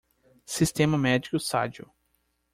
[0.47, 1.87] Sistema médico sadio